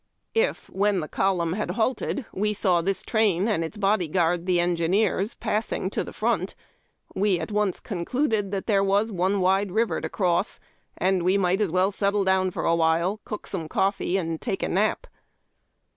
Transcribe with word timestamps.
If, 0.33 0.67
when 0.71 0.99
the 0.99 1.07
column 1.07 1.53
had 1.53 1.69
lialted, 1.75 2.25
we 2.33 2.53
saw 2.53 2.81
this 2.81 3.03
train 3.03 3.47
and 3.47 3.63
its 3.63 3.77
body 3.77 4.07
guard, 4.07 4.45
tlie 4.45 4.55
engi 4.55 4.89
neers, 4.89 5.35
passing 5.39 5.91
to 5.91 6.03
the 6.03 6.11
front, 6.11 6.55
we 7.13 7.39
at 7.39 7.51
once 7.51 7.79
concluded 7.79 8.49
tliat 8.49 8.63
tliere 8.63 8.83
was" 8.83 9.11
one 9.11 9.41
wide 9.41 9.71
river 9.71 10.01
to 10.01 10.09
cross," 10.09 10.59
and 10.97 11.21
we 11.21 11.37
might 11.37 11.61
as 11.61 11.69
well 11.71 11.91
settle 11.91 12.23
down 12.23 12.49
for 12.49 12.65
a 12.65 12.75
while, 12.75 13.21
cook 13.25 13.45
some 13.45 13.69
coffee, 13.69 14.17
and 14.17 14.41
take 14.41 14.63
a 14.63 14.69
nap. 14.69 15.05